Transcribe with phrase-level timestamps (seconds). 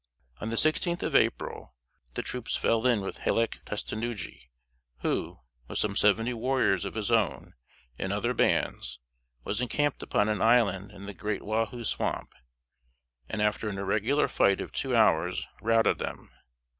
[0.39, 1.75] On the sixteenth of April,
[2.15, 4.49] the troops fell in with Hallec Tustenuggee,
[5.01, 7.53] who, with some seventy warriors of his own
[7.99, 8.99] and other bands,
[9.43, 12.33] was encamped upon an island in the Great Wahoo Swamp,
[13.29, 16.31] and after an irregular fight of two hours, routed them.